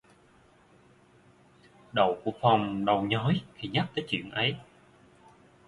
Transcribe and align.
Đầu 1.93 2.17
của 2.23 2.31
phong 2.41 2.85
đau 2.85 3.01
nhói 3.01 3.41
khi 3.55 3.69
nhắc 3.69 3.87
tới 3.95 4.05
chuyện 4.09 4.31
ấy 4.31 4.55